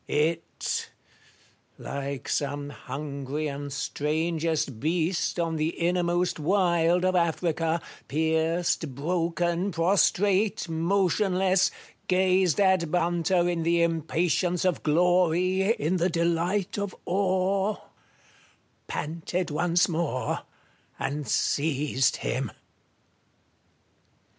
It— 0.07 0.89
like 1.77 2.27
some 2.27 2.71
hungry 2.71 3.47
and 3.47 3.71
strangest 3.71 4.79
beast 4.79 5.39
on 5.39 5.57
the 5.57 5.77
innermost 5.79 6.39
wild 6.39 7.05
of 7.05 7.15
Africa, 7.15 7.79
pierced, 8.07 8.95
broken, 8.95 9.69
prostrate, 9.71 10.67
motionless, 10.67 11.69
gazed 12.07 12.59
at 12.59 12.89
by 12.89 12.97
its 12.97 13.03
hunter 13.03 13.47
in 13.47 13.61
the 13.61 13.83
impatience 13.83 14.65
of 14.65 14.81
glory, 14.81 15.71
in 15.73 15.97
the 15.97 16.09
delight 16.09 16.79
of 16.79 16.95
awe— 17.05 17.75
panted 18.87 19.51
once 19.51 19.87
more, 19.87 20.39
and 20.97 21.27
seized 21.27 22.17
him. 22.25 22.51